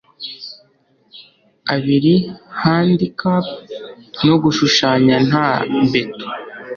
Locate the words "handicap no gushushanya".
2.61-5.15